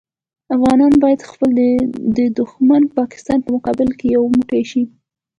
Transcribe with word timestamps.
افغانان 0.55 0.93
باید 1.03 1.27
خپل 1.31 1.51
د 2.17 2.19
دوښمن 2.37 2.83
پاکستان 2.97 3.37
په 3.43 3.49
مقابل 3.55 3.89
کې 3.99 4.05
یو 4.15 4.23
موټی 4.35 4.63
شي. 4.71 4.83